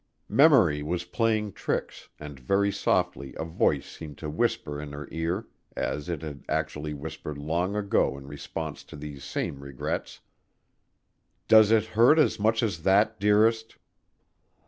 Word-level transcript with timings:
Memory 0.33 0.81
was 0.81 1.03
playing 1.03 1.51
tricks 1.53 2.09
and 2.19 2.39
very 2.39 2.71
softly 2.71 3.35
a 3.37 3.45
voice 3.45 3.85
seemed 3.85 4.17
to 4.17 4.31
whisper 4.31 4.81
in 4.81 4.93
her 4.93 5.07
ear, 5.11 5.45
as 5.75 6.09
it 6.09 6.23
had 6.23 6.43
actually 6.49 6.91
whispered 6.91 7.37
long 7.37 7.75
ago 7.75 8.17
in 8.17 8.25
response 8.25 8.83
to 8.85 8.95
these 8.95 9.23
same 9.23 9.59
regrets, 9.59 10.19
"Does 11.47 11.69
it 11.69 11.85
hurt 11.93 12.17
as 12.17 12.39
much 12.39 12.63
as 12.63 12.81
that, 12.81 13.19
dearest?" 13.19 13.77